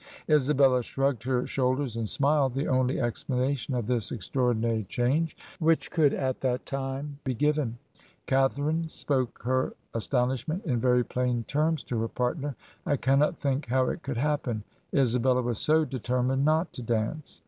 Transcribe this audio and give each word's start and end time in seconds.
Isabella 0.27 0.81
shrugged 0.81 1.21
her 1.25 1.45
shoulders 1.45 1.95
and 1.95 2.09
smiled, 2.09 2.55
the 2.55 2.67
only 2.67 2.99
explanation 2.99 3.75
of 3.75 3.85
this 3.85 4.11
ex 4.11 4.27
traordinary 4.33 4.87
change 4.87 5.37
which 5.59 5.91
could 5.91 6.11
at 6.11 6.41
that 6.41 6.65
time 6.65 7.19
be 7.23 7.35
given. 7.35 7.77
Catharine... 8.25 8.89
spoke 8.89 9.43
her 9.43 9.73
astonishment 9.93 10.65
in 10.65 10.79
very 10.79 11.03
plain 11.03 11.43
terms 11.43 11.83
to 11.83 11.99
her 12.01 12.07
partner. 12.07 12.55
'I 12.83 12.97
cannot 12.97 13.37
think 13.37 13.67
how 13.67 13.89
it 13.89 14.01
could 14.01 14.17
happen. 14.17 14.63
Isabella 14.91 15.43
was 15.43 15.59
so 15.59 15.85
determined 15.85 16.43
not 16.43 16.73
to 16.73 16.81
dance. 16.81 17.39